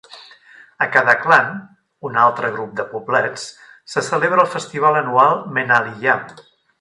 A 0.83 0.85
Kadaclan, 0.93 1.51
un 2.09 2.17
altre 2.21 2.49
grup 2.57 2.73
de 2.81 2.85
poblets, 2.95 3.43
se 3.95 4.03
celebra 4.11 4.47
el 4.47 4.53
festival 4.57 4.99
anual 5.03 5.41
"Menaliyam". 5.59 6.25